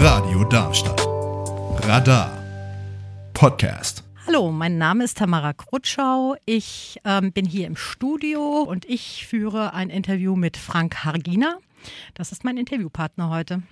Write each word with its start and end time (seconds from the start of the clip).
Radio 0.00 0.42
Darmstadt. 0.50 1.00
Radar. 1.86 2.36
Podcast. 3.32 4.02
Hallo, 4.26 4.50
mein 4.50 4.78
Name 4.78 5.04
ist 5.04 5.18
Tamara 5.18 5.52
Krutschau. 5.52 6.34
Ich 6.44 6.98
ähm, 7.04 7.30
bin 7.32 7.46
hier 7.46 7.68
im 7.68 7.76
Studio 7.76 8.62
und 8.62 8.84
ich 8.84 9.28
führe 9.28 9.74
ein 9.74 9.90
Interview 9.90 10.34
mit 10.34 10.56
Frank 10.56 11.04
Hargina. 11.04 11.58
Das 12.14 12.32
ist 12.32 12.42
mein 12.42 12.56
Interviewpartner 12.56 13.30
heute. 13.30 13.62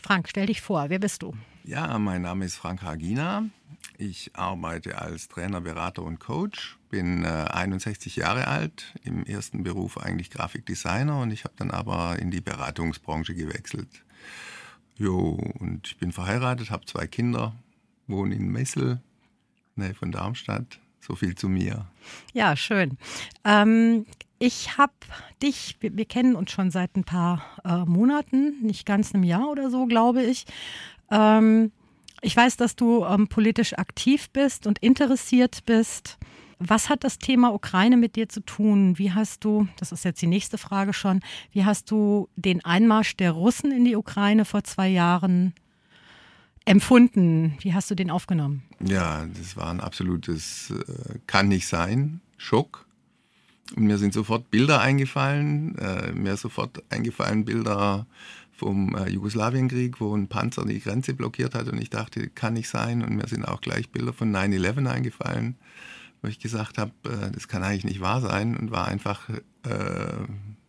Frank, 0.00 0.28
stell 0.28 0.46
dich 0.46 0.60
vor, 0.60 0.88
wer 0.88 1.00
bist 1.00 1.22
du? 1.22 1.34
Ja, 1.64 1.98
mein 1.98 2.22
Name 2.22 2.44
ist 2.44 2.54
Frank 2.54 2.82
Hagina. 2.82 3.46
Ich 3.98 4.30
arbeite 4.34 4.98
als 4.98 5.28
Trainer, 5.28 5.62
Berater 5.62 6.02
und 6.02 6.18
Coach. 6.18 6.76
Bin 6.90 7.24
äh, 7.24 7.28
61 7.28 8.16
Jahre 8.16 8.46
alt, 8.46 8.94
im 9.02 9.24
ersten 9.24 9.62
Beruf 9.62 9.98
eigentlich 9.98 10.30
Grafikdesigner 10.30 11.18
und 11.20 11.30
ich 11.30 11.44
habe 11.44 11.54
dann 11.56 11.70
aber 11.70 12.18
in 12.18 12.30
die 12.30 12.42
Beratungsbranche 12.42 13.34
gewechselt. 13.34 13.88
Jo, 14.96 15.38
und 15.58 15.86
ich 15.88 15.96
bin 15.98 16.12
verheiratet, 16.12 16.70
habe 16.70 16.84
zwei 16.86 17.06
Kinder, 17.06 17.54
wohne 18.06 18.34
in 18.34 18.48
Messel, 18.48 19.00
Nähe 19.76 19.94
von 19.94 20.12
Darmstadt. 20.12 20.78
So 21.00 21.14
viel 21.14 21.34
zu 21.34 21.48
mir. 21.48 21.86
Ja, 22.32 22.56
schön. 22.56 22.98
Ähm, 23.44 24.06
ich 24.38 24.76
habe 24.76 24.92
dich, 25.42 25.76
wir, 25.80 25.96
wir, 25.96 26.04
kennen 26.04 26.34
uns 26.34 26.50
schon 26.50 26.70
seit 26.70 26.96
ein 26.96 27.04
paar 27.04 27.42
äh, 27.64 27.84
Monaten, 27.84 28.60
nicht 28.62 28.84
ganz 28.84 29.14
einem 29.14 29.22
Jahr 29.22 29.48
oder 29.48 29.70
so, 29.70 29.86
glaube 29.86 30.22
ich. 30.22 30.46
Ähm, 31.10 31.70
ich 32.22 32.36
weiß, 32.36 32.56
dass 32.56 32.76
du 32.76 33.04
ähm, 33.04 33.28
politisch 33.28 33.76
aktiv 33.78 34.30
bist 34.30 34.66
und 34.66 34.78
interessiert 34.78 35.64
bist. 35.66 36.18
Was 36.58 36.88
hat 36.88 37.04
das 37.04 37.18
Thema 37.18 37.52
Ukraine 37.52 37.98
mit 37.98 38.16
dir 38.16 38.28
zu 38.28 38.40
tun? 38.40 38.98
Wie 38.98 39.12
hast 39.12 39.44
du, 39.44 39.68
das 39.78 39.92
ist 39.92 40.04
jetzt 40.04 40.22
die 40.22 40.26
nächste 40.26 40.56
Frage 40.56 40.94
schon, 40.94 41.20
wie 41.52 41.64
hast 41.66 41.90
du 41.90 42.28
den 42.36 42.64
Einmarsch 42.64 43.16
der 43.16 43.32
Russen 43.32 43.72
in 43.72 43.84
die 43.84 43.96
Ukraine 43.96 44.46
vor 44.46 44.64
zwei 44.64 44.88
Jahren 44.88 45.52
empfunden? 46.64 47.56
Wie 47.60 47.74
hast 47.74 47.90
du 47.90 47.94
den 47.94 48.10
aufgenommen? 48.10 48.62
Ja, 48.80 49.26
das 49.26 49.56
war 49.56 49.68
ein 49.68 49.80
absolutes 49.80 50.70
äh, 50.70 51.18
kann 51.26 51.48
nicht 51.48 51.66
sein, 51.66 52.20
Schock. 52.38 52.86
Und 53.74 53.84
mir 53.84 53.98
sind 53.98 54.14
sofort 54.14 54.50
Bilder 54.50 54.80
eingefallen, 54.80 55.76
äh, 55.78 56.12
mir 56.12 56.36
sofort 56.36 56.82
eingefallen 56.88 57.44
Bilder 57.44 58.06
vom 58.56 58.94
äh, 58.94 59.08
Jugoslawienkrieg, 59.08 60.00
wo 60.00 60.14
ein 60.16 60.28
Panzer 60.28 60.64
die 60.64 60.80
Grenze 60.80 61.14
blockiert 61.14 61.54
hat 61.54 61.68
und 61.68 61.80
ich 61.80 61.90
dachte, 61.90 62.28
kann 62.28 62.54
nicht 62.54 62.68
sein. 62.68 63.02
Und 63.02 63.16
mir 63.16 63.28
sind 63.28 63.46
auch 63.46 63.60
gleich 63.60 63.90
Bilder 63.90 64.12
von 64.12 64.34
9-11 64.34 64.86
eingefallen, 64.86 65.56
wo 66.22 66.28
ich 66.28 66.38
gesagt 66.38 66.78
habe, 66.78 66.92
äh, 67.04 67.30
das 67.30 67.48
kann 67.48 67.62
eigentlich 67.62 67.84
nicht 67.84 68.00
wahr 68.00 68.20
sein 68.20 68.56
und 68.56 68.70
war 68.70 68.88
einfach 68.88 69.28
äh, 69.28 69.38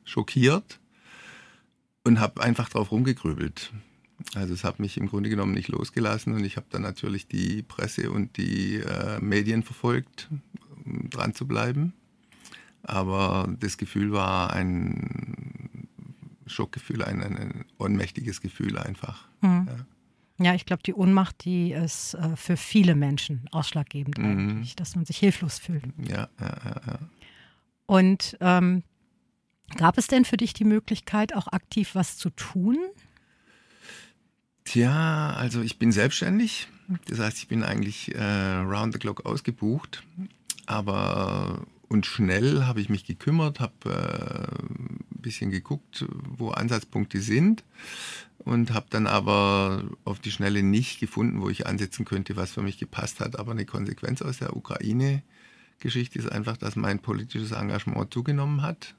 schockiert 0.04 0.80
und 2.04 2.20
habe 2.20 2.42
einfach 2.42 2.70
drauf 2.70 2.92
rumgegrübelt. 2.92 3.72
Also 4.36 4.54
es 4.54 4.64
hat 4.64 4.80
mich 4.80 4.98
im 4.98 5.08
Grunde 5.08 5.30
genommen 5.30 5.54
nicht 5.54 5.70
losgelassen 5.70 6.34
und 6.34 6.44
ich 6.44 6.58
habe 6.58 6.68
dann 6.70 6.82
natürlich 6.82 7.28
die 7.28 7.64
Presse 7.64 8.12
und 8.12 8.36
die 8.38 8.78
äh, 8.78 9.20
Medien 9.22 9.64
verfolgt, 9.64 10.30
um 10.84 11.10
dran 11.10 11.34
zu 11.34 11.48
bleiben. 11.48 11.94
Aber 12.84 13.54
das 13.60 13.78
Gefühl 13.78 14.12
war 14.12 14.54
ein 14.54 15.37
Schockgefühl, 16.50 17.04
ein, 17.04 17.22
ein 17.22 17.66
ohnmächtiges 17.78 18.42
Gefühl 18.42 18.78
einfach. 18.78 19.28
Mhm. 19.42 19.68
Ja. 20.40 20.46
ja. 20.46 20.56
ich 20.56 20.66
glaube, 20.66 20.84
die 20.84 20.94
Ohnmacht, 20.94 21.44
die 21.46 21.72
ist 21.74 22.14
äh, 22.16 22.36
für 22.36 22.58
viele 22.58 22.96
Menschen 22.96 23.48
ausschlaggebend 23.52 24.18
mhm. 24.18 24.26
eigentlich, 24.26 24.76
dass 24.76 24.96
man 24.96 25.06
sich 25.06 25.18
hilflos 25.18 25.60
fühlt. 25.60 25.84
Ja, 25.98 26.30
ja, 26.40 26.58
ja. 26.66 26.82
ja. 26.88 27.00
Und 27.86 28.38
ähm, 28.42 28.84
gab 29.78 29.98
es 29.98 30.08
denn 30.08 30.26
für 30.26 30.38
dich 30.38 30.54
die 30.54 30.66
Möglichkeit, 30.66 31.34
auch 31.34 31.48
aktiv 31.48 31.96
was 31.96 32.18
zu 32.18 32.30
tun? 32.30 32.78
Tja, 34.66 35.34
also 35.34 35.62
ich 35.62 35.80
bin 35.80 35.92
selbstständig. 35.92 36.68
Das 37.08 37.20
heißt, 37.20 37.38
ich 37.38 37.48
bin 37.48 37.64
eigentlich 37.64 38.14
äh, 38.16 38.58
round 38.58 38.94
the 38.94 39.00
clock 39.00 39.26
ausgebucht. 39.26 40.04
Aber 40.66 41.66
und 41.90 42.06
schnell 42.06 42.66
habe 42.66 42.82
ich 42.82 42.90
mich 42.90 43.06
gekümmert, 43.06 43.60
habe 43.60 43.74
äh, 43.86 44.58
ein 44.62 45.22
bisschen 45.22 45.52
geguckt, 45.52 46.06
wo 46.10 46.50
Ansatzpunkte 46.50 47.22
sind 47.22 47.64
und 48.40 48.74
habe 48.74 48.88
dann 48.90 49.08
aber 49.08 49.84
auf 50.04 50.20
die 50.20 50.32
Schnelle 50.32 50.64
nicht 50.64 51.00
gefunden, 51.00 51.42
wo 51.42 51.50
ich 51.50 51.68
ansetzen 51.68 52.06
könnte, 52.06 52.36
was 52.36 52.52
für 52.52 52.62
mich 52.62 52.78
gepasst 52.78 53.20
hat. 53.20 53.40
Aber 53.40 53.52
eine 53.52 53.66
Konsequenz 53.66 54.22
aus 54.22 54.40
der 54.40 54.56
Ukraine-Geschichte 54.56 56.20
ist 56.20 56.32
einfach, 56.32 56.58
dass 56.58 56.76
mein 56.76 57.00
politisches 57.00 57.52
Engagement 57.52 58.14
zugenommen 58.14 58.62
hat 58.62 58.96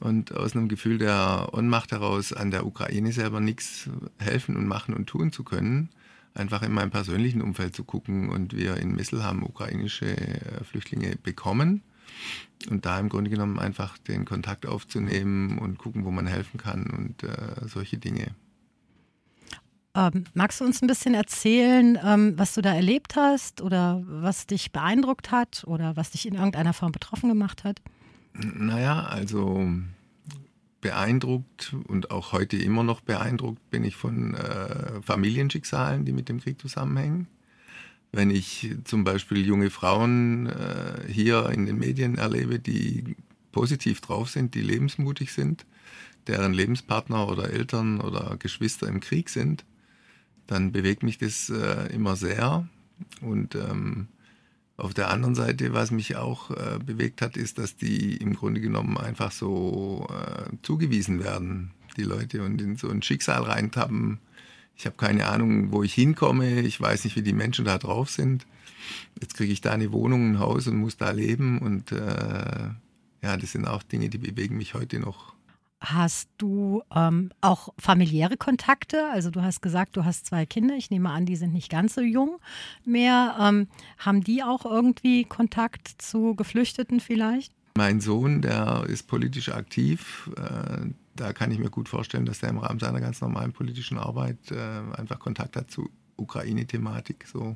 und 0.00 0.32
aus 0.34 0.54
einem 0.54 0.68
Gefühl 0.68 0.98
der 0.98 1.50
Ohnmacht 1.52 1.92
heraus 1.92 2.32
an 2.32 2.50
der 2.50 2.66
Ukraine 2.66 3.12
selber 3.12 3.40
nichts 3.40 3.88
helfen 4.18 4.56
und 4.56 4.66
machen 4.66 4.94
und 4.94 5.06
tun 5.06 5.32
zu 5.32 5.44
können, 5.44 5.90
einfach 6.36 6.62
in 6.62 6.72
meinem 6.72 6.90
persönlichen 6.90 7.42
Umfeld 7.42 7.74
zu 7.74 7.84
gucken. 7.84 8.28
Und 8.28 8.56
wir 8.56 8.76
in 8.76 8.94
Missel 8.94 9.24
haben 9.24 9.42
ukrainische 9.42 10.16
äh, 10.16 10.64
Flüchtlinge 10.64 11.16
bekommen. 11.22 11.82
Und 12.70 12.86
da 12.86 12.98
im 12.98 13.08
Grunde 13.08 13.30
genommen 13.30 13.58
einfach 13.58 13.98
den 13.98 14.24
Kontakt 14.24 14.66
aufzunehmen 14.66 15.58
und 15.58 15.78
gucken, 15.78 16.04
wo 16.04 16.10
man 16.10 16.26
helfen 16.26 16.58
kann 16.58 16.86
und 16.86 17.22
äh, 17.22 17.66
solche 17.66 17.98
Dinge. 17.98 18.34
Ähm, 19.94 20.24
magst 20.34 20.60
du 20.60 20.64
uns 20.64 20.82
ein 20.82 20.86
bisschen 20.86 21.14
erzählen, 21.14 21.98
ähm, 22.04 22.34
was 22.36 22.54
du 22.54 22.60
da 22.60 22.74
erlebt 22.74 23.16
hast 23.16 23.62
oder 23.62 24.02
was 24.06 24.46
dich 24.46 24.70
beeindruckt 24.70 25.30
hat 25.30 25.64
oder 25.66 25.96
was 25.96 26.10
dich 26.10 26.26
in 26.26 26.34
irgendeiner 26.34 26.74
Form 26.74 26.92
betroffen 26.92 27.30
gemacht 27.30 27.64
hat? 27.64 27.80
Naja, 28.34 29.04
also 29.04 29.66
beeindruckt 30.86 31.74
und 31.88 32.12
auch 32.12 32.30
heute 32.30 32.56
immer 32.56 32.84
noch 32.84 33.00
beeindruckt 33.00 33.70
bin 33.70 33.82
ich 33.82 33.96
von 33.96 34.34
äh, 34.34 35.02
Familienschicksalen, 35.02 36.04
die 36.04 36.12
mit 36.12 36.28
dem 36.28 36.38
Krieg 36.38 36.60
zusammenhängen. 36.60 37.26
Wenn 38.12 38.30
ich 38.30 38.72
zum 38.84 39.02
Beispiel 39.02 39.44
junge 39.44 39.70
Frauen 39.70 40.46
äh, 40.46 41.12
hier 41.12 41.50
in 41.50 41.66
den 41.66 41.76
Medien 41.76 42.18
erlebe, 42.18 42.60
die 42.60 43.16
positiv 43.50 44.00
drauf 44.00 44.30
sind, 44.30 44.54
die 44.54 44.60
lebensmutig 44.60 45.32
sind, 45.32 45.66
deren 46.28 46.52
Lebenspartner 46.52 47.26
oder 47.26 47.50
Eltern 47.50 48.00
oder 48.00 48.36
Geschwister 48.38 48.86
im 48.86 49.00
Krieg 49.00 49.28
sind, 49.28 49.64
dann 50.46 50.70
bewegt 50.70 51.02
mich 51.02 51.18
das 51.18 51.50
äh, 51.50 51.92
immer 51.92 52.14
sehr. 52.14 52.68
Und 53.20 53.56
ähm, 53.56 54.06
auf 54.76 54.92
der 54.92 55.10
anderen 55.10 55.34
Seite, 55.34 55.72
was 55.72 55.90
mich 55.90 56.16
auch 56.16 56.50
äh, 56.50 56.78
bewegt 56.84 57.22
hat, 57.22 57.36
ist, 57.36 57.58
dass 57.58 57.76
die 57.76 58.16
im 58.16 58.34
Grunde 58.34 58.60
genommen 58.60 58.98
einfach 58.98 59.32
so 59.32 60.06
äh, 60.10 60.50
zugewiesen 60.62 61.22
werden, 61.22 61.70
die 61.96 62.02
Leute, 62.02 62.42
und 62.42 62.60
in 62.60 62.76
so 62.76 62.90
ein 62.90 63.02
Schicksal 63.02 63.42
reintappen. 63.42 64.18
Ich 64.76 64.84
habe 64.84 64.96
keine 64.96 65.26
Ahnung, 65.26 65.72
wo 65.72 65.82
ich 65.82 65.94
hinkomme. 65.94 66.60
Ich 66.60 66.78
weiß 66.78 67.04
nicht, 67.04 67.16
wie 67.16 67.22
die 67.22 67.32
Menschen 67.32 67.64
da 67.64 67.78
drauf 67.78 68.10
sind. 68.10 68.46
Jetzt 69.18 69.34
kriege 69.34 69.52
ich 69.52 69.62
da 69.62 69.72
eine 69.72 69.92
Wohnung, 69.92 70.32
ein 70.32 70.38
Haus 70.38 70.66
und 70.66 70.76
muss 70.76 70.98
da 70.98 71.10
leben. 71.10 71.58
Und 71.58 71.92
äh, 71.92 72.68
ja, 73.22 73.36
das 73.38 73.52
sind 73.52 73.66
auch 73.66 73.82
Dinge, 73.82 74.10
die 74.10 74.18
bewegen 74.18 74.58
mich 74.58 74.74
heute 74.74 75.00
noch 75.00 75.35
Hast 75.88 76.28
du 76.38 76.82
ähm, 76.92 77.30
auch 77.40 77.72
familiäre 77.78 78.36
Kontakte? 78.36 79.08
Also 79.12 79.30
du 79.30 79.42
hast 79.42 79.62
gesagt, 79.62 79.96
du 79.96 80.04
hast 80.04 80.26
zwei 80.26 80.44
Kinder. 80.44 80.74
Ich 80.74 80.90
nehme 80.90 81.10
an, 81.10 81.26
die 81.26 81.36
sind 81.36 81.52
nicht 81.52 81.70
ganz 81.70 81.94
so 81.94 82.00
jung 82.00 82.40
mehr. 82.84 83.36
Ähm, 83.40 83.68
haben 83.96 84.24
die 84.24 84.42
auch 84.42 84.64
irgendwie 84.64 85.24
Kontakt 85.24 85.88
zu 85.98 86.34
Geflüchteten 86.34 86.98
vielleicht? 86.98 87.52
Mein 87.76 88.00
Sohn, 88.00 88.42
der 88.42 88.84
ist 88.88 89.06
politisch 89.06 89.50
aktiv. 89.50 90.28
Äh, 90.36 90.88
da 91.14 91.32
kann 91.32 91.52
ich 91.52 91.60
mir 91.60 91.70
gut 91.70 91.88
vorstellen, 91.88 92.26
dass 92.26 92.42
er 92.42 92.48
im 92.48 92.58
Rahmen 92.58 92.80
seiner 92.80 93.00
ganz 93.00 93.20
normalen 93.20 93.52
politischen 93.52 93.96
Arbeit 93.96 94.50
äh, 94.50 94.82
einfach 94.96 95.20
Kontakt 95.20 95.54
hat 95.54 95.70
zu 95.70 95.88
Ukraine-Thematik. 96.16 97.28
So. 97.28 97.54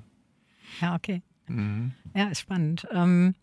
Ja, 0.81 0.95
okay. 0.95 1.23
Mhm. 1.51 1.93
Ja, 2.15 2.29
ist 2.29 2.41
spannend. 2.41 2.87
Ähm, 2.93 3.35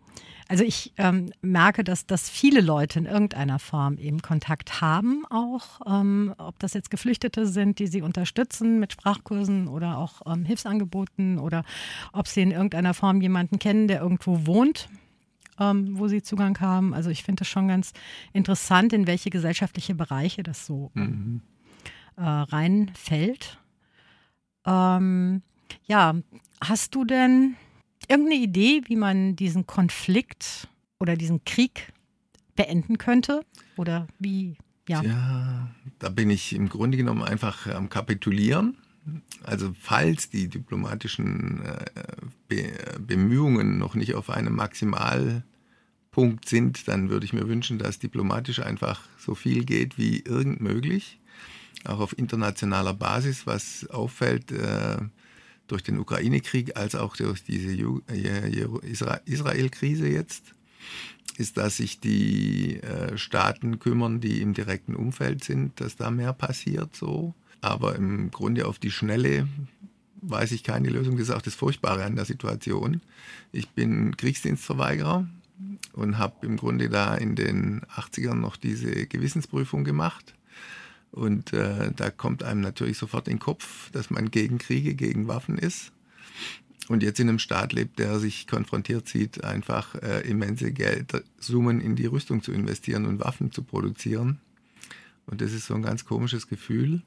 also 0.49 0.63
ich 0.63 0.93
ähm, 0.97 1.31
merke, 1.41 1.83
dass, 1.83 2.05
dass 2.05 2.29
viele 2.29 2.61
Leute 2.61 2.99
in 2.99 3.05
irgendeiner 3.05 3.59
Form 3.59 3.97
eben 3.97 4.21
Kontakt 4.21 4.79
haben, 4.79 5.25
auch 5.29 5.81
ähm, 5.85 6.33
ob 6.37 6.57
das 6.59 6.73
jetzt 6.73 6.89
Geflüchtete 6.89 7.45
sind, 7.45 7.79
die 7.79 7.87
sie 7.87 8.01
unterstützen 8.01 8.79
mit 8.79 8.93
Sprachkursen 8.93 9.67
oder 9.67 9.97
auch 9.97 10.21
ähm, 10.25 10.45
Hilfsangeboten 10.45 11.37
oder 11.37 11.63
ob 12.13 12.27
sie 12.27 12.41
in 12.41 12.51
irgendeiner 12.51 12.93
Form 12.93 13.21
jemanden 13.21 13.59
kennen, 13.59 13.89
der 13.89 14.01
irgendwo 14.01 14.45
wohnt, 14.45 14.87
ähm, 15.59 15.99
wo 15.99 16.07
sie 16.07 16.21
Zugang 16.21 16.57
haben. 16.61 16.93
Also 16.93 17.09
ich 17.09 17.23
finde 17.23 17.43
es 17.43 17.49
schon 17.49 17.67
ganz 17.67 17.91
interessant, 18.31 18.93
in 18.93 19.05
welche 19.05 19.29
gesellschaftliche 19.29 19.95
Bereiche 19.95 20.43
das 20.43 20.65
so 20.65 20.91
mhm. 20.93 21.41
äh, 22.15 22.21
reinfällt. 22.21 23.59
Ähm, 24.65 25.41
ja, 25.87 26.15
hast 26.61 26.95
du 26.95 27.03
denn 27.03 27.57
irgendeine 28.07 28.41
Idee, 28.41 28.81
wie 28.85 28.95
man 28.95 29.35
diesen 29.35 29.67
Konflikt 29.67 30.67
oder 30.99 31.15
diesen 31.15 31.43
Krieg 31.43 31.91
beenden 32.55 32.97
könnte? 32.97 33.41
Oder 33.75 34.07
wie, 34.19 34.57
ja? 34.87 35.01
Ja, 35.01 35.69
da 35.99 36.09
bin 36.09 36.29
ich 36.29 36.53
im 36.53 36.69
Grunde 36.69 36.97
genommen 36.97 37.23
einfach 37.23 37.67
am 37.67 37.89
Kapitulieren. 37.89 38.77
Also 39.43 39.73
falls 39.79 40.29
die 40.29 40.49
diplomatischen 40.49 41.63
äh, 41.63 41.85
Be 42.49 42.73
Bemühungen 42.99 43.77
noch 43.77 43.95
nicht 43.95 44.15
auf 44.15 44.29
einem 44.29 44.55
Maximalpunkt 44.55 46.47
sind, 46.47 46.87
dann 46.89 47.09
würde 47.09 47.25
ich 47.25 47.31
mir 47.31 47.47
wünschen, 47.47 47.77
dass 47.79 47.99
diplomatisch 47.99 48.59
einfach 48.59 49.01
so 49.17 49.33
viel 49.33 49.63
geht 49.63 49.97
wie 49.97 50.19
irgend 50.19 50.59
möglich. 50.59 51.19
auch 51.85 51.99
auf 51.99 52.17
internationaler 52.17 52.93
Basis, 52.93 53.47
was 53.47 53.89
auffällt 53.89 54.51
äh, 54.51 54.97
durch 55.67 55.83
den 55.83 55.99
Ukraine-Krieg 55.99 56.77
als 56.77 56.95
auch 56.95 57.15
durch 57.15 57.43
diese 57.43 57.71
Israel-Krise 59.25 60.07
jetzt, 60.07 60.43
ist, 61.37 61.57
dass 61.57 61.77
sich 61.77 61.99
die 61.99 62.81
äh, 62.81 63.17
Staaten 63.17 63.79
kümmern, 63.79 64.19
die 64.21 64.41
im 64.41 64.53
direkten 64.53 64.95
Umfeld 64.95 65.43
sind, 65.43 65.79
dass 65.79 65.95
da 65.95 66.09
mehr 66.09 66.33
passiert 66.33 66.95
so. 66.95 67.35
Aber 67.61 67.95
im 67.95 68.31
Grunde 68.31 68.67
auf 68.67 68.79
die 68.79 68.91
Schnelle 68.91 69.47
weiß 70.21 70.51
ich 70.51 70.63
keine 70.63 70.89
Lösung. 70.89 71.17
Das 71.17 71.29
ist 71.29 71.35
auch 71.35 71.41
das 71.41 71.55
Furchtbare 71.55 72.03
an 72.03 72.15
der 72.15 72.25
Situation. 72.25 73.01
Ich 73.51 73.69
bin 73.69 74.17
Kriegsdienstverweigerer 74.17 75.27
und 75.93 76.17
habe 76.17 76.45
im 76.45 76.57
Grunde 76.57 76.89
da 76.89 77.15
in 77.15 77.35
den 77.35 77.81
80ern 77.95 78.35
noch 78.35 78.57
diese 78.57 79.05
Gewissensprüfung 79.05 79.83
gemacht. 79.83 80.33
Und 81.11 81.53
äh, 81.53 81.91
da 81.95 82.09
kommt 82.09 82.43
einem 82.43 82.61
natürlich 82.61 82.97
sofort 82.97 83.27
in 83.27 83.35
den 83.35 83.39
Kopf, 83.39 83.89
dass 83.91 84.09
man 84.09 84.29
gegen 84.29 84.57
Kriege, 84.57 84.93
gegen 84.93 85.27
Waffen 85.27 85.57
ist. 85.57 85.91
Und 86.87 87.03
jetzt 87.03 87.19
in 87.19 87.27
einem 87.27 87.39
Staat 87.39 87.73
lebt, 87.73 87.99
der 87.99 88.19
sich 88.19 88.47
konfrontiert 88.47 89.07
sieht, 89.07 89.43
einfach 89.43 89.95
äh, 89.95 90.21
immense 90.21 90.71
Geldsummen 90.71 91.81
in 91.81 91.95
die 91.95 92.05
Rüstung 92.05 92.41
zu 92.41 92.51
investieren 92.51 93.05
und 93.05 93.19
Waffen 93.19 93.51
zu 93.51 93.63
produzieren. 93.63 94.39
Und 95.25 95.41
das 95.41 95.51
ist 95.51 95.65
so 95.65 95.75
ein 95.75 95.81
ganz 95.81 96.05
komisches 96.05 96.47
Gefühl. 96.47 97.01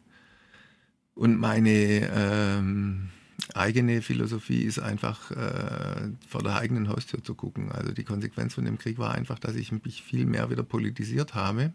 Und 1.15 1.39
meine 1.39 2.11
ähm, 2.15 3.11
eigene 3.55 4.03
Philosophie 4.03 4.63
ist 4.63 4.79
einfach, 4.79 5.31
äh, 5.31 6.11
vor 6.29 6.43
der 6.43 6.57
eigenen 6.57 6.89
Haustür 6.89 7.25
zu 7.25 7.35
gucken. 7.35 7.73
Also 7.73 7.93
die 7.93 8.05
Konsequenz 8.05 8.55
von 8.55 8.65
dem 8.65 8.79
Krieg 8.79 8.99
war 8.99 9.13
einfach, 9.13 9.39
dass 9.39 9.55
ich 9.55 9.73
mich 9.73 10.03
viel 10.03 10.27
mehr 10.27 10.51
wieder 10.51 10.63
politisiert 10.63 11.35
habe, 11.35 11.73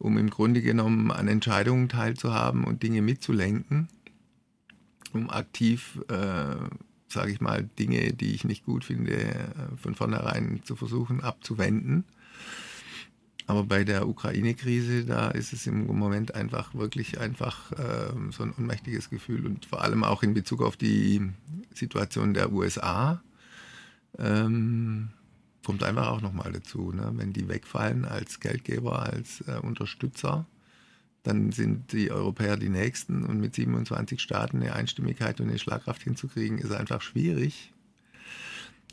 um 0.00 0.16
im 0.16 0.30
Grunde 0.30 0.62
genommen 0.62 1.10
an 1.10 1.28
Entscheidungen 1.28 1.88
teilzuhaben 1.88 2.64
und 2.64 2.82
Dinge 2.82 3.02
mitzulenken, 3.02 3.88
um 5.12 5.28
aktiv, 5.28 6.00
äh, 6.08 6.56
sage 7.08 7.32
ich 7.32 7.40
mal, 7.40 7.68
Dinge, 7.78 8.14
die 8.14 8.34
ich 8.34 8.44
nicht 8.44 8.64
gut 8.64 8.84
finde, 8.84 9.12
äh, 9.12 9.44
von 9.76 9.94
vornherein 9.94 10.62
zu 10.64 10.74
versuchen 10.74 11.22
abzuwenden. 11.22 12.04
Aber 13.46 13.64
bei 13.64 13.84
der 13.84 14.08
Ukraine-Krise, 14.08 15.04
da 15.04 15.28
ist 15.30 15.52
es 15.52 15.66
im 15.66 15.86
Moment 15.86 16.34
einfach 16.34 16.74
wirklich 16.74 17.20
einfach 17.20 17.72
äh, 17.72 18.12
so 18.30 18.44
ein 18.44 18.52
unmächtiges 18.52 19.10
Gefühl 19.10 19.44
und 19.44 19.66
vor 19.66 19.82
allem 19.82 20.02
auch 20.02 20.22
in 20.22 20.32
Bezug 20.32 20.62
auf 20.62 20.76
die 20.76 21.30
Situation 21.74 22.32
der 22.32 22.52
USA 22.52 23.20
ähm, 24.18 25.10
kommt 25.70 25.84
einfach 25.84 26.08
auch 26.08 26.20
nochmal 26.20 26.50
dazu. 26.50 26.90
Ne? 26.90 27.12
Wenn 27.14 27.32
die 27.32 27.46
wegfallen 27.46 28.04
als 28.04 28.40
Geldgeber, 28.40 29.02
als 29.02 29.40
äh, 29.42 29.60
Unterstützer, 29.62 30.44
dann 31.22 31.52
sind 31.52 31.92
die 31.92 32.10
Europäer 32.10 32.56
die 32.56 32.68
Nächsten 32.68 33.24
und 33.24 33.38
mit 33.38 33.54
27 33.54 34.20
Staaten 34.20 34.56
eine 34.56 34.74
Einstimmigkeit 34.74 35.40
und 35.40 35.48
eine 35.48 35.60
Schlagkraft 35.60 36.02
hinzukriegen, 36.02 36.58
ist 36.58 36.72
einfach 36.72 37.02
schwierig. 37.02 37.72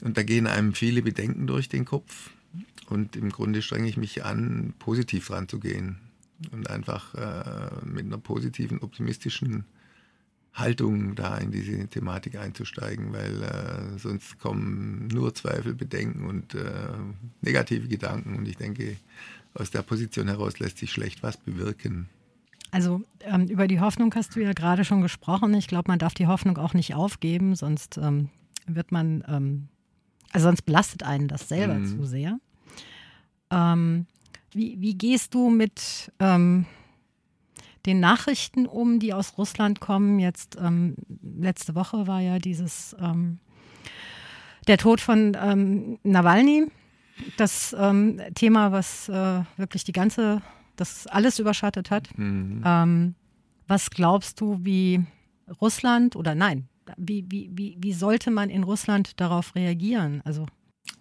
Und 0.04 0.20
da 0.20 0.24
gehen 0.24 0.46
einem 0.46 0.76
viele 0.76 1.02
Bedenken 1.02 1.48
durch 1.48 1.68
den 1.68 1.84
Kopf. 1.84 2.30
Und 2.88 3.16
im 3.16 3.32
Grunde 3.32 3.64
strenge 3.64 3.90
ich 3.90 3.98
mich 3.98 4.24
an, 4.24 4.76
positiv 4.78 5.30
dran 5.30 5.50
zu 5.50 5.60
gehen 5.60 5.98
und 6.52 6.70
einfach 6.70 7.16
äh, 7.16 7.86
mit 7.88 8.06
einer 8.06 8.20
positiven, 8.20 8.84
optimistischen 8.84 9.66
Haltung 10.58 11.16
da 11.16 11.38
in 11.38 11.52
diese 11.52 11.88
Thematik 11.88 12.38
einzusteigen, 12.38 13.14
weil 13.14 13.44
äh, 13.44 13.98
sonst 13.98 14.40
kommen 14.40 15.08
nur 15.08 15.34
Zweifel, 15.34 15.76
Bedenken 15.76 16.26
und 16.26 16.56
äh, 16.56 16.64
negative 17.42 17.88
Gedanken. 17.88 18.36
Und 18.36 18.48
ich 18.48 18.58
denke, 18.58 18.98
aus 19.54 19.72
der 19.72 19.82
Position 19.82 20.28
heraus 20.28 20.60
lässt 20.60 20.78
sich 20.80 20.92
schlecht 20.92 21.24
was 21.24 21.38
bewirken. 21.38 22.10
Also 22.72 23.02
ähm, 23.22 23.48
über 23.48 23.68
die 23.68 23.80
Hoffnung 23.80 24.14
hast 24.16 24.36
du 24.36 24.42
ja 24.42 24.54
gerade 24.54 24.84
schon 24.84 25.02
gesprochen. 25.02 25.54
Ich 25.54 25.68
glaube, 25.68 25.90
man 25.90 26.00
darf 26.00 26.14
die 26.14 26.28
Hoffnung 26.28 26.58
auch 26.58 26.74
nicht 26.74 26.96
aufgeben, 26.96 27.56
sonst 27.56 27.98
ähm, 27.98 28.30
wird 28.66 28.92
man, 28.92 29.24
ähm, 29.28 29.68
also 30.32 30.48
sonst 30.48 30.64
belastet 30.64 31.04
einen 31.04 31.28
das 31.28 31.48
selber 31.48 31.76
mhm. 31.76 31.88
zu 31.88 32.06
sehr. 32.06 32.40
Ähm, 33.52 34.06
wie, 34.52 34.80
wie, 34.82 34.96
gehst 34.96 35.34
du 35.34 35.50
mit 35.50 36.12
ähm, 36.20 36.66
den 37.88 38.00
Nachrichten 38.00 38.68
um, 38.68 39.00
die 39.00 39.14
aus 39.14 39.38
Russland 39.38 39.80
kommen? 39.80 40.20
Jetzt 40.20 40.58
ähm, 40.62 40.96
letzte 41.40 41.74
Woche 41.74 42.06
war 42.06 42.20
ja 42.22 42.38
dieses 42.38 42.96
ähm, 43.00 43.40
der 44.68 44.78
Tod 44.78 45.02
von 45.02 45.36
ähm, 45.42 45.98
Nawalny, 46.04 46.68
das 47.38 47.76
ähm, 47.80 48.22
Thema, 48.36 48.72
was 48.72 49.10
äh, 49.10 49.42
wirklich 49.56 49.84
die 49.84 49.94
ganze, 49.94 50.42
das 50.76 51.08
alles 51.08 51.40
überschattet 51.40 51.90
hat. 51.90 52.10
Mhm. 52.18 53.16
was 53.68 53.90
glaubst 53.90 54.40
du, 54.40 54.60
wie 54.64 55.04
Russland 55.62 56.16
oder 56.16 56.36
nein, 56.36 56.68
wie, 56.98 57.26
wie, 57.30 57.50
wie, 57.54 57.78
wie 57.80 57.94
sollte 57.94 58.32
man 58.32 58.50
in 58.50 58.64
Russland 58.64 59.20
darauf 59.20 59.56
reagieren? 59.56 60.22
Also 60.24 60.46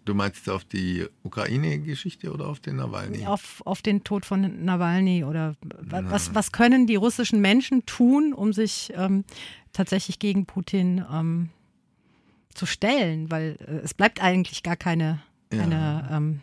Du 0.07 0.15
meinst 0.15 0.49
auf 0.49 0.65
die 0.65 1.05
Ukraine-Geschichte 1.25 2.33
oder 2.33 2.47
auf 2.47 2.61
den 2.61 2.77
Nawalny? 2.77 3.27
Auf, 3.27 3.61
auf 3.67 3.83
den 3.83 4.05
Tod 4.05 4.25
von 4.25 4.65
Nawalny 4.65 5.25
oder 5.25 5.57
was, 5.81 6.33
was 6.33 6.53
können 6.53 6.87
die 6.87 6.95
russischen 6.95 7.41
Menschen 7.41 7.85
tun, 7.87 8.33
um 8.33 8.53
sich 8.53 8.93
ähm, 8.95 9.25
tatsächlich 9.73 10.21
gegen 10.21 10.47
Putin 10.47 11.05
ähm, 11.13 11.49
zu 12.55 12.67
stellen? 12.67 13.33
Weil 13.33 13.57
äh, 13.67 13.85
es 13.85 13.95
bleibt 13.95 14.23
eigentlich 14.23 14.63
gar 14.63 14.77
keine. 14.77 15.21
keine 15.51 15.75
ja. 15.75 16.17
ähm, 16.17 16.41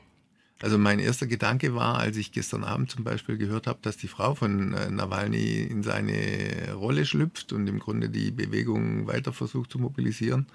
also 0.63 0.77
mein 0.77 0.99
erster 0.99 1.27
Gedanke 1.27 1.75
war, 1.75 1.99
als 1.99 2.17
ich 2.17 2.31
gestern 2.31 2.63
Abend 2.63 2.89
zum 2.89 3.03
Beispiel 3.03 3.37
gehört 3.37 3.67
habe, 3.67 3.79
dass 3.81 3.97
die 3.97 4.07
Frau 4.07 4.33
von 4.33 4.73
äh, 4.73 4.89
Nawalny 4.89 5.61
in 5.61 5.83
seine 5.83 6.73
Rolle 6.73 7.05
schlüpft 7.05 7.53
und 7.53 7.67
im 7.67 7.79
Grunde 7.79 8.09
die 8.09 8.31
Bewegung 8.31 9.05
weiter 9.07 9.33
versucht 9.33 9.71
zu 9.71 9.79
mobilisieren 9.79 10.47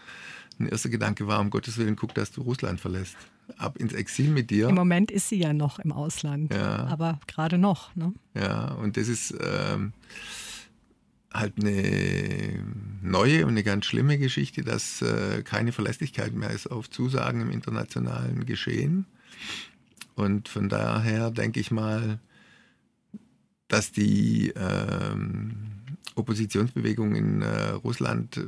ein 0.60 0.66
erster 0.66 0.88
Gedanke 0.88 1.26
war, 1.26 1.40
um 1.40 1.50
Gottes 1.50 1.78
Willen, 1.78 1.96
guck, 1.96 2.14
dass 2.14 2.32
du 2.32 2.42
Russland 2.42 2.80
verlässt. 2.80 3.16
Ab 3.56 3.78
ins 3.78 3.94
Exil 3.94 4.30
mit 4.30 4.50
dir. 4.50 4.68
Im 4.68 4.74
Moment 4.74 5.10
ist 5.10 5.28
sie 5.28 5.38
ja 5.38 5.52
noch 5.52 5.78
im 5.78 5.90
Ausland, 5.90 6.52
ja. 6.52 6.84
aber 6.86 7.18
gerade 7.26 7.56
noch. 7.56 7.94
Ne? 7.96 8.12
Ja, 8.34 8.72
und 8.72 8.98
das 8.98 9.08
ist 9.08 9.34
ähm, 9.40 9.94
halt 11.32 11.54
eine 11.58 12.62
neue 13.00 13.44
und 13.44 13.52
eine 13.52 13.62
ganz 13.62 13.86
schlimme 13.86 14.18
Geschichte, 14.18 14.64
dass 14.64 15.00
äh, 15.00 15.42
keine 15.44 15.72
Verlässlichkeit 15.72 16.34
mehr 16.34 16.50
ist 16.50 16.66
auf 16.66 16.90
Zusagen 16.90 17.40
im 17.40 17.50
internationalen 17.50 18.44
Geschehen. 18.44 19.06
Und 20.18 20.48
von 20.48 20.68
daher 20.68 21.30
denke 21.30 21.60
ich 21.60 21.70
mal, 21.70 22.18
dass 23.68 23.92
die 23.92 24.52
ähm, 24.56 25.52
Oppositionsbewegung 26.16 27.14
in 27.14 27.42
äh, 27.42 27.70
Russland 27.70 28.40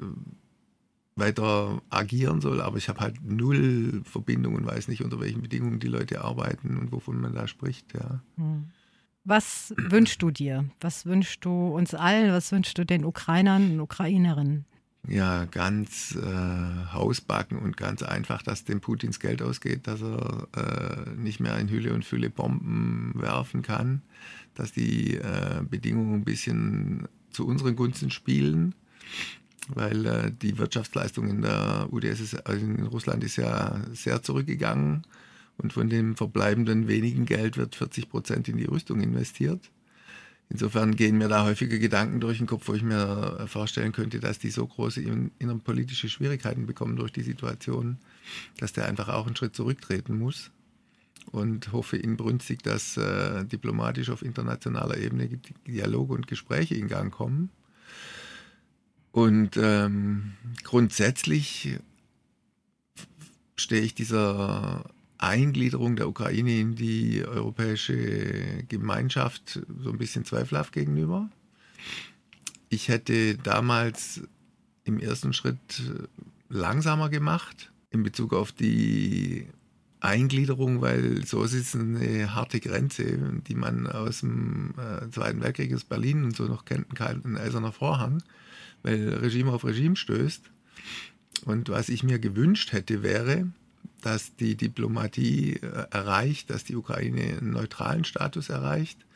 weiter 1.17 1.81
agieren 1.91 2.41
soll, 2.41 2.61
aber 2.61 2.79
ich 2.79 2.89
habe 2.89 3.01
halt 3.01 3.23
null 3.23 4.03
Verbindung 4.05 4.55
und 4.55 4.67
weiß 4.67 4.89
nicht, 4.89 5.05
unter 5.05 5.21
welchen 5.21 5.43
Bedingungen 5.43 5.79
die 5.79 5.87
Leute 5.87 6.25
arbeiten 6.25 6.77
und 6.77 6.91
wovon 6.91 7.21
man 7.21 7.35
da 7.35 7.47
spricht. 7.47 7.95
Ja. 7.95 8.21
Hm. 8.37 8.71
Was 9.23 9.75
wünschst 9.77 10.23
du 10.23 10.31
dir? 10.31 10.65
Was 10.81 11.07
wünschst 11.07 11.45
du 11.45 11.69
uns 11.69 11.95
allen? 11.95 12.33
Was 12.33 12.51
wünschst 12.51 12.77
du 12.79 12.85
den 12.85 13.05
Ukrainern 13.05 13.73
und 13.73 13.81
Ukrainerinnen? 13.81 14.65
Ja, 15.09 15.47
ganz 15.47 16.15
äh, 16.15 16.93
hausbacken 16.93 17.59
und 17.59 17.77
ganz 17.77 18.03
einfach, 18.03 18.43
dass 18.43 18.65
dem 18.65 18.81
Putins 18.81 19.19
Geld 19.19 19.43
ausgeht, 19.43 19.87
dass 19.87 20.03
er 20.03 20.47
äh, 20.57 21.11
nicht 21.17 21.41
mehr 21.41 21.59
in 21.59 21.71
Hülle 21.71 21.95
und 21.95 22.05
Fülle 22.05 22.29
Bomben 22.29 23.13
werfen 23.15 23.63
kann, 23.63 24.03
dass 24.55 24.73
die 24.73 25.17
äh, 25.17 25.63
Bedingungen 25.69 26.17
ein 26.17 26.25
bisschen 26.25 27.09
zu 27.31 27.47
unseren 27.47 27.77
Gunsten 27.77 28.11
spielen 28.11 28.75
weil 29.75 30.07
äh, 30.07 30.33
die 30.33 30.59
Wirtschaftsleistung 30.59 31.29
in 31.29 31.43
der 31.43 31.89
UdSS, 31.91 32.35
also 32.45 32.65
in 32.65 32.87
Russland 32.87 33.25
ist 33.25 33.37
ja 33.37 33.81
sehr 33.93 34.23
zurückgegangen 34.23 35.03
und 35.59 35.73
von 35.73 35.89
dem 35.89 36.17
verbleibenden 36.17 36.89
wenigen 36.89 37.27
Geld 37.27 37.57
wird 37.57 37.77
40 37.77 38.09
Prozent 38.09 38.49
in 38.49 38.57
die 38.57 38.65
Rüstung 38.65 39.01
investiert. 39.01 39.71
Insofern 40.51 40.97
gehen 40.97 41.17
mir 41.17 41.29
da 41.29 41.45
häufiger 41.45 41.79
Gedanken 41.79 42.21
durch 42.21 42.39
den 42.39 42.47
Kopf, 42.47 42.67
wo 42.67 42.75
ich 42.75 42.83
mir 42.83 43.47
vorstellen 43.47 43.93
könnte, 43.93 44.19
dass 44.21 44.39
die 44.39 44.51
so 44.51 44.67
große 44.67 45.01
innenpolitische 45.01 46.09
Schwierigkeiten 46.09 46.67
bekommen 46.67 46.97
durch 46.97 47.13
die 47.13 47.23
Situation, 47.23 47.99
dass 48.59 48.73
der 48.73 48.87
einfach 48.87 49.09
auch 49.09 49.27
einen 49.27 49.37
Schritt 49.37 49.55
zurücktreten 49.55 50.19
muss. 50.19 50.51
Und 51.33 51.71
hoffe 51.71 51.97
inbrünstig, 51.97 52.63
dass 52.63 52.97
äh, 52.97 53.45
diplomatisch 53.45 54.11
auf 54.11 54.23
internationaler 54.23 54.97
Ebene 54.97 55.29
Dialoge 55.67 56.15
und 56.15 56.27
Gespräche 56.27 56.75
in 56.75 56.89
Gang 56.89 57.13
kommen 57.13 57.51
und 59.13 59.57
ähm, 59.57 60.35
grundsätzlich 60.63 61.79
stehe 63.57 63.83
ich 63.83 63.95
dieser 63.95 64.85
Eingliederung 65.23 65.97
der 65.97 66.09
Ukraine 66.09 66.59
in 66.61 66.75
die 66.75 67.23
europäische 67.25 68.65
Gemeinschaft 68.69 69.61
so 69.79 69.91
ein 69.91 69.99
bisschen 69.99 70.25
zweifelhaft 70.25 70.73
gegenüber. 70.73 71.29
Ich 72.71 72.89
hätte 72.89 73.37
damals 73.37 74.23
im 74.85 74.99
ersten 74.99 75.33
Schritt 75.33 75.83
langsamer 76.49 77.11
gemacht 77.11 77.71
in 77.91 78.03
Bezug 78.03 78.33
auf 78.33 78.53
die 78.53 79.47
Eingliederung, 80.01 80.81
weil 80.81 81.27
so 81.27 81.43
ist 81.45 81.53
es 81.53 81.77
eine 81.77 82.35
harte 82.35 82.61
Grenze, 82.61 83.19
die 83.47 83.55
man 83.55 83.87
aus 83.87 84.21
dem 84.21 84.75
äh, 84.79 85.11
Zweiten 85.11 85.43
Weltkrieg 85.43 85.75
aus 85.75 85.85
Berlin 85.85 86.25
und 86.25 86.35
so 86.35 86.45
noch 86.45 86.65
kennt, 86.65 86.95
kein 86.95 87.37
eiserner 87.37 87.73
Vorhang, 87.73 88.23
weil 88.83 89.11
Regime 89.15 89.53
auf 89.53 89.65
Regime 89.65 89.97
stößt. 89.97 90.51
Und 91.45 91.69
was 91.69 91.89
ich 91.89 92.03
mir 92.03 92.19
gewünscht 92.19 92.73
hätte, 92.73 93.03
wäre, 93.03 93.51
dass 94.01 94.37
die 94.37 94.57
Diplomatie 94.57 95.57
äh, 95.57 95.87
erreicht, 95.91 96.51
dass 96.51 96.65
die 96.65 96.77
Ukraine 96.77 97.39
einen 97.39 97.51
neutralen 97.51 98.05
Status 98.05 98.49
erreicht, 98.49 99.07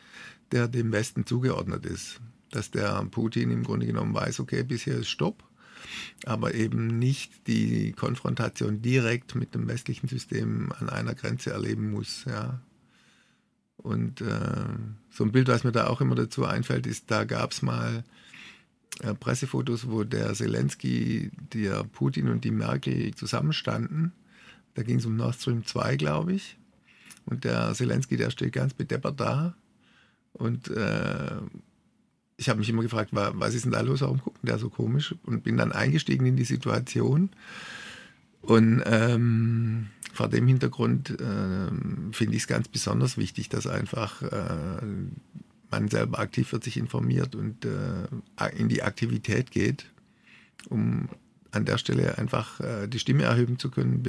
der 0.52 0.68
dem 0.68 0.92
Westen 0.92 1.26
zugeordnet 1.26 1.86
ist. 1.86 2.20
Dass 2.50 2.70
der 2.70 3.04
Putin 3.10 3.50
im 3.50 3.64
Grunde 3.64 3.86
genommen 3.86 4.14
weiß, 4.14 4.40
okay, 4.40 4.62
bisher 4.62 4.96
ist 4.96 5.08
Stopp, 5.08 5.42
aber 6.24 6.54
eben 6.54 6.98
nicht 6.98 7.46
die 7.46 7.92
Konfrontation 7.92 8.80
direkt 8.80 9.34
mit 9.34 9.54
dem 9.54 9.66
westlichen 9.66 10.08
System 10.08 10.72
an 10.78 10.88
einer 10.88 11.14
Grenze 11.14 11.50
erleben 11.50 11.90
muss. 11.90 12.24
Ja. 12.26 12.60
Und 13.76 14.20
äh, 14.20 14.66
so 15.10 15.24
ein 15.24 15.32
Bild, 15.32 15.48
was 15.48 15.64
mir 15.64 15.72
da 15.72 15.88
auch 15.88 16.00
immer 16.00 16.14
dazu 16.14 16.44
einfällt, 16.44 16.86
ist, 16.86 17.10
da 17.10 17.24
gab 17.24 17.52
es 17.52 17.62
mal 17.62 18.04
äh, 19.00 19.14
Pressefotos, 19.14 19.88
wo 19.88 20.04
der 20.04 20.32
Zelensky, 20.34 21.30
der 21.52 21.84
Putin 21.84 22.28
und 22.28 22.44
die 22.44 22.52
Merkel 22.52 23.14
zusammenstanden. 23.14 24.12
Da 24.74 24.82
ging 24.82 24.98
es 24.98 25.06
um 25.06 25.16
Nord 25.16 25.36
Stream 25.36 25.64
2, 25.64 25.96
glaube 25.96 26.34
ich. 26.34 26.58
Und 27.26 27.44
der 27.44 27.72
Zelensky, 27.74 28.16
der 28.16 28.30
steht 28.30 28.52
ganz 28.52 28.74
bedeppert 28.74 29.18
da. 29.18 29.54
Und 30.32 30.68
äh, 30.68 31.36
ich 32.36 32.48
habe 32.48 32.58
mich 32.58 32.68
immer 32.68 32.82
gefragt, 32.82 33.10
was 33.12 33.54
ist 33.54 33.64
denn 33.64 33.72
da 33.72 33.80
los, 33.80 34.00
warum 34.00 34.18
guckt 34.18 34.40
der 34.42 34.58
so 34.58 34.68
komisch? 34.68 35.14
Und 35.24 35.44
bin 35.44 35.56
dann 35.56 35.72
eingestiegen 35.72 36.26
in 36.26 36.36
die 36.36 36.44
Situation. 36.44 37.30
Und 38.42 38.82
ähm, 38.84 39.86
vor 40.12 40.28
dem 40.28 40.46
Hintergrund 40.46 41.10
äh, 41.10 41.70
finde 42.12 42.36
ich 42.36 42.42
es 42.42 42.46
ganz 42.46 42.68
besonders 42.68 43.16
wichtig, 43.16 43.48
dass 43.48 43.66
einfach 43.66 44.22
äh, 44.22 44.82
man 45.70 45.88
selber 45.88 46.18
aktiv 46.18 46.52
wird, 46.52 46.64
sich 46.64 46.76
informiert 46.76 47.34
und 47.34 47.64
äh, 47.64 48.06
in 48.56 48.68
die 48.68 48.82
Aktivität 48.82 49.50
geht, 49.50 49.86
um 50.68 51.08
an 51.54 51.64
der 51.64 51.78
Stelle 51.78 52.18
einfach 52.18 52.60
äh, 52.60 52.86
die 52.88 52.98
Stimme 52.98 53.24
erhöhen 53.24 53.58
zu 53.58 53.70
können 53.70 54.02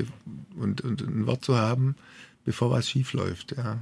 und, 0.56 0.82
und 0.82 1.02
ein 1.02 1.28
Wort 1.28 1.44
zu 1.44 1.56
haben, 1.58 1.96
bevor 2.44 2.72
was 2.72 2.90
schief 2.90 3.14
läuft. 3.14 3.56
Ja. 3.58 3.80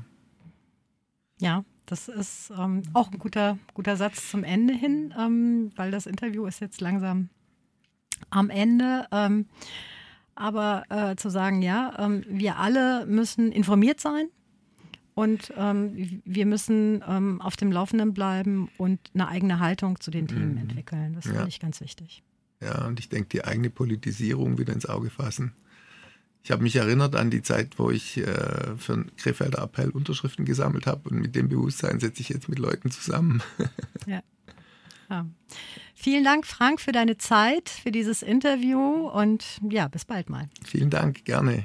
ja, 1.40 1.66
das 1.86 2.08
ist 2.08 2.52
ähm, 2.58 2.84
auch 2.94 3.12
ein 3.12 3.20
guter, 3.20 3.58
guter 3.74 3.98
Satz 3.98 4.30
zum 4.30 4.44
Ende 4.44 4.74
hin, 4.74 5.14
ähm, 5.18 5.72
weil 5.76 5.92
das 5.92 6.06
Interview 6.06 6.46
ist 6.46 6.60
jetzt 6.62 6.82
langsam 6.82 7.30
am 8.30 8.50
Ende. 8.50 9.06
Ähm, 9.12 9.46
aber 10.36 10.84
äh, 10.90 11.16
zu 11.16 11.30
sagen, 11.30 11.62
ja, 11.62 11.94
ähm, 12.00 12.24
wir 12.28 12.58
alle 12.58 13.06
müssen 13.06 13.52
informiert 13.52 14.00
sein 14.00 14.28
und 15.14 15.54
ähm, 15.56 16.22
wir 16.26 16.46
müssen 16.46 17.04
ähm, 17.08 17.40
auf 17.42 17.56
dem 17.56 17.72
Laufenden 17.72 18.14
bleiben 18.14 18.70
und 18.78 19.00
eine 19.14 19.28
eigene 19.28 19.60
Haltung 19.60 20.00
zu 20.00 20.10
den 20.10 20.28
Themen 20.28 20.54
mhm. 20.54 20.58
entwickeln. 20.58 21.14
Das 21.14 21.26
ja. 21.26 21.34
finde 21.34 21.50
ich 21.50 21.60
ganz 21.60 21.82
wichtig. 21.82 22.24
Ja, 22.64 22.86
und 22.86 23.00
ich 23.00 23.10
denke, 23.10 23.30
die 23.30 23.44
eigene 23.44 23.70
Politisierung 23.70 24.58
wieder 24.58 24.74
ins 24.74 24.86
Auge 24.86 25.10
fassen. 25.10 25.54
Ich 26.44 26.52
habe 26.52 26.62
mich 26.62 26.76
erinnert 26.76 27.16
an 27.16 27.30
die 27.30 27.42
Zeit, 27.42 27.80
wo 27.80 27.90
ich 27.90 28.18
äh, 28.18 28.76
für 28.78 28.94
einen 28.94 29.16
Krefelder 29.16 29.64
Appell 29.64 29.90
Unterschriften 29.90 30.44
gesammelt 30.44 30.88
habe 30.88 31.10
und 31.10 31.20
mit 31.20 31.36
dem 31.36 31.48
Bewusstsein 31.48 32.00
setze 32.00 32.22
ich 32.22 32.30
jetzt 32.30 32.50
mit 32.50 32.60
Leuten 32.60 32.92
zusammen. 32.92 33.42
ja. 34.06 34.22
ja. 35.10 35.26
Vielen 35.96 36.26
Dank, 36.26 36.46
Frank, 36.46 36.82
für 36.82 36.92
deine 36.92 37.18
Zeit, 37.18 37.70
für 37.70 37.92
dieses 37.92 38.24
Interview 38.24 39.08
und 39.08 39.46
ja, 39.70 39.88
bis 39.88 40.04
bald 40.04 40.30
mal. 40.30 40.50
Vielen 40.66 40.90
Dank, 40.90 41.24
gerne. 41.24 41.64